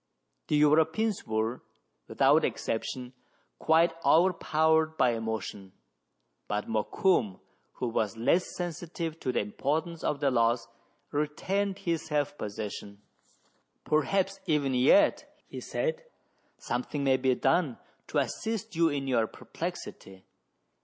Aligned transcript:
The 0.47 0.55
Europeans 0.55 1.27
were, 1.27 1.61
without 2.07 2.43
exception, 2.43 3.13
quite 3.59 3.93
over 4.03 4.33
powered 4.33 4.97
by 4.97 5.11
emotion; 5.11 5.73
but 6.47 6.67
Mokoum, 6.67 7.39
who 7.73 7.87
was 7.87 8.17
less 8.17 8.55
sensitive 8.55 9.19
to 9.19 9.31
the 9.31 9.41
importance 9.41 10.03
of 10.03 10.19
the 10.19 10.31
loss, 10.31 10.67
retained 11.11 11.77
his 11.77 12.01
self 12.07 12.35
possession." 12.39 13.03
Perhaps 13.91 14.39
even 14.47 14.73
yet," 14.73 15.31
he 15.45 15.61
said," 15.61 16.03
something 16.57 17.03
may 17.03 17.17
be 17.17 17.35
done 17.35 17.77
to 18.07 18.17
assist 18.17 18.75
you 18.75 18.89
in 18.89 19.05
your 19.07 19.27
perplexity. 19.27 20.25